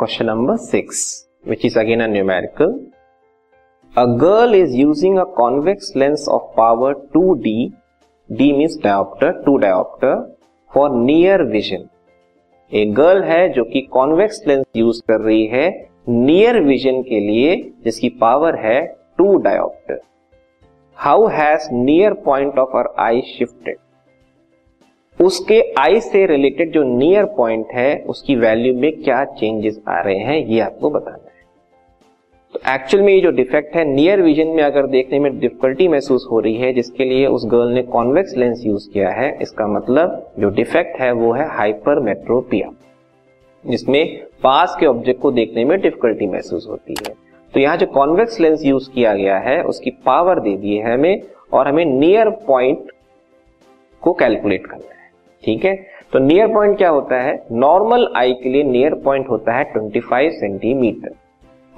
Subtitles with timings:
[0.00, 2.06] Question number six which is again a
[3.98, 7.72] a girl is using a convex lens of power two D
[8.32, 10.36] D mean dioptre two dioptre
[10.74, 11.88] for near vision
[12.74, 17.72] एक girl है जो कि convex lens use कर रही है near vision के लिए,
[17.84, 18.86] जिसकी पावर है
[19.18, 20.00] two dioptre
[20.94, 23.76] how has near point of her eye shifted
[25.20, 30.18] उसके आई से रिलेटेड जो नियर पॉइंट है, उसकी वैल्यू में क्या चेंजेस आ रहे
[30.18, 31.28] हैं, ये आपको बताना है।
[32.54, 36.26] तो एक्चुअल में ये जो डिफेक्ट है नियर विजन में अगर देखने में डिफिकल्टी महसूस
[36.30, 40.32] हो रही है, जिसके लिए उस गर्ल ने कॉन्वेक्स लेंस यूज़ किया है, इसका मतलब
[40.38, 42.70] जो डिफेक्ट है, वो है हाइपरमेट्रोपिया
[43.64, 47.14] जिसमें पास के ऑब्जेक्ट को देखने में डिफिकल्टी महसूस होती है।
[47.54, 51.22] तो यहाँ जो कॉन्वेक्स लेंस यूज़ किया गया है, उसकी पावर दे दी है हमें,
[51.52, 52.90] और हमें नियर पॉइंट
[54.02, 54.99] को कैलकुलेट करना है।
[55.44, 55.86] ठीक है?
[56.12, 57.46] तो नियर पॉइंट क्या होता है?
[57.52, 61.14] नॉर्मल आई के लिए नियर पॉइंट होता है 25 सेंटीमीटर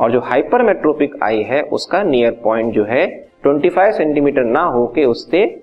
[0.01, 5.63] और जो हाइपरमेट्रोपिक आई है, उसका नियर पॉइंट जो है 25 सेंटीमीटर ना होके उससे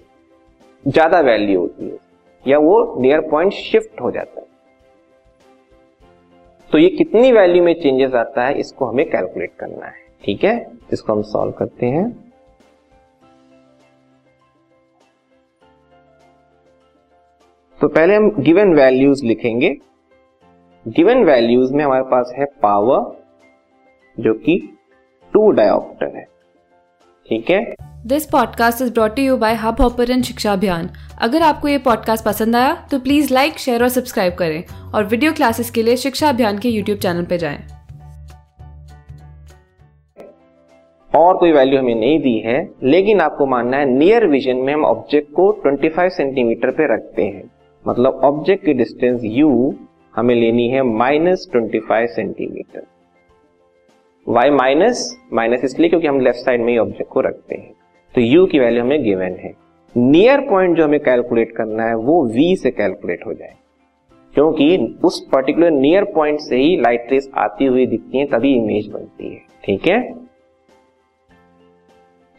[0.87, 1.97] ज़्यादा वैल्यू होती है.
[2.47, 4.47] या वो नियर पॉइंट शिफ्ट हो जाता है.
[6.71, 9.93] तो ये कितनी वैल्यू में चेंजेस आता है, इसको हमें कैलकुलेट करना है.
[10.23, 10.71] ठीक है?
[10.93, 12.28] इसको हम सॉल्व करते हैं.
[17.81, 19.69] तो पहले हम गिवन वैल्यूज़ लिखेंगे।
[20.85, 24.55] गिवन वैल्यूज़ में हमारे पास है पावर जो कि
[25.33, 26.23] टू डायोप्टर है।
[27.29, 27.61] ठीक है?
[28.05, 30.89] This podcast is brought you by Hubhopper शिक्षा अभियान
[31.21, 34.63] अगर आपको ये पॉडकास्ट पसंद आया तो प्लीज़ लाइक शेयर और सब्सक्राइब करें।
[34.95, 37.59] और वीडियो क्लासेस के लिए शिक्षा अभियान के यूट्यूब चैनल पर जाएँ।
[41.11, 44.85] और कोई वैल्यू हमें नहीं दी है लेकिन आपको मानना है नियर विजन में हम
[44.85, 49.73] ऑब्जेक्ट को 25 सेंटीमीटर पे रखते हैं। मतलब ऑब्जेक्ट की डिस्टेंस u
[50.15, 52.83] हमें लेनी है minus twenty five centimetre
[54.27, 57.73] Y minus minus इसलिए क्योंकि हम लेफ़्ट साइड में ही ऑब्जेक्ट को रखते हैं।
[58.15, 59.53] तो u की वैल्यू हमें गिवन है।
[59.97, 63.53] नियर पॉइंट जो हमें कैलकुलेट करना है, वो v से कैलकुलेट हो जाए।
[64.33, 68.87] क्योंकि उस पर्टिकुलर नियर पॉइंट से ही लाइट रेस आती हुई दिखती है, तभी इमेज
[68.87, 70.13] बनती है। ठीक है?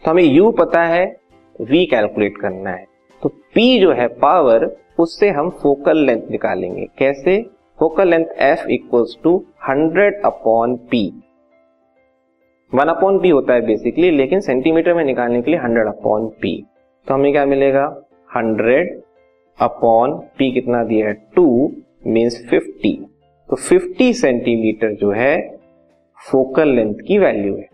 [0.05, 1.17] तो हमें u पता है,
[1.63, 2.90] v कैलकुलेट करना है।
[3.23, 4.65] तो p जो है पावर
[4.99, 7.41] उससे हम फोकल लेंथ निकालेंगे। कैसे?
[7.79, 9.37] Focal length F equals to
[9.69, 11.03] hundred upon P
[12.73, 16.53] one upon P होता है बेसिकली लेकिन सेंटीमीटर में निकालने के लिए हंड्रेड अपॉन पी
[17.07, 17.85] तो हमें क्या मिलेगा?
[18.29, 19.01] हंड्रेड
[19.59, 21.13] अपॉन पी कितना दिया है?
[21.37, 21.73] टू
[22.07, 22.93] मीन्स फिफ्टी
[23.49, 25.37] तो फिफ्टी सेंटीमीटर जो है
[26.19, 27.69] फोकल लेंथ की वैल्यू है।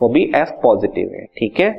[0.00, 1.70] वो भी एफ़ पॉजिटिव है, ठीक है?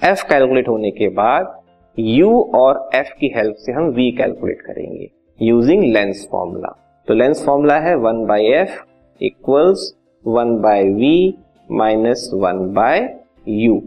[0.00, 1.54] एफ़ कैलकुलेट होने के बाद
[1.98, 5.10] u और f की हेल्प से हम v कैलकुलेट करेंगे
[5.42, 6.74] यूजिंग लेंस फॉर्मूला
[7.08, 8.80] तो लेंस फॉर्मूला है one by F
[9.20, 9.94] equals
[10.26, 11.34] one by V
[11.70, 13.08] minus one by
[13.48, 13.82] U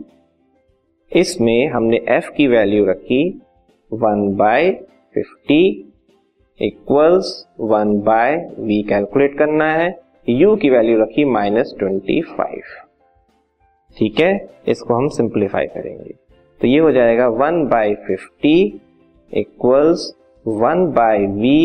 [1.12, 3.42] इसमें हमने f की वैल्यू रखी
[3.94, 4.72] one by
[5.14, 5.86] fifty
[6.62, 9.90] equals one by V calculate करना है.
[10.28, 12.62] U की वैल्यू रखी माइनस ट्वेंटी फाइव
[13.98, 14.50] ठीक है?
[14.68, 16.14] इसको हम सिंप्लीफाई करेंगे.
[16.62, 18.81] तो ये हो जाएगा one by fifty
[19.31, 20.14] equals
[20.46, 21.59] one by V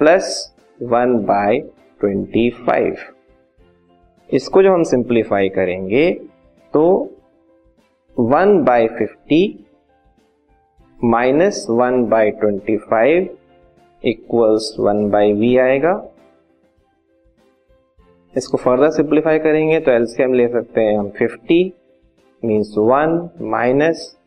[0.00, 1.58] plus one by
[2.00, 2.96] twenty five.
[4.30, 6.10] इसको जब हम सिंप्लीफाई करेंगे
[6.74, 6.84] तो
[8.16, 9.42] one by fifty
[11.04, 13.28] minus one by twenty five
[14.04, 15.94] equals one by V आएगा।
[18.34, 21.70] इसको फर्दर सिंप्लीफाई करेंगे तो एलसीएम ले सकते हैं हम 50
[22.42, 24.17] means one minus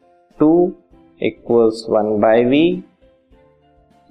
[0.41, 0.71] two
[1.23, 2.83] equals one by V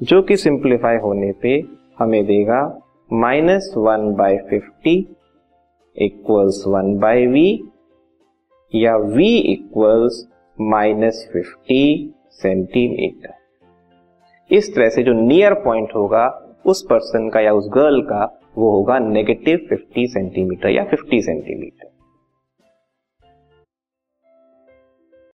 [0.03, 1.65] जो कि सिंप्लीफाई होने पे
[1.99, 2.81] हमें देगा
[3.13, 5.17] minus one by fifty
[5.97, 7.61] equals one by V
[8.75, 10.29] या v equals
[10.61, 13.35] minus fifty centimetre
[14.51, 16.27] इस तरह से जो नियर पॉइंट होगा,
[16.67, 21.90] उस पर्सन का या उस गर्ल का, वो होगा नेगेटिव फिफ्टी सेंटीमीटर या फिफ्टी सेंटीमीटर